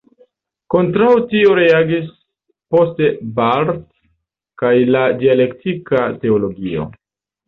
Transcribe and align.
Kontraŭ 0.73 1.07
tio 1.33 1.49
reagis 1.57 2.07
poste 2.75 3.09
Barth 3.39 3.83
kaj 4.63 4.71
la 4.95 5.03
dialektika 5.21 6.01
teologio. 6.25 6.87